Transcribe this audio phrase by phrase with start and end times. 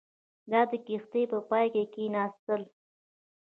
[0.51, 2.65] دا د کښتۍ په پای کې کښېناستله.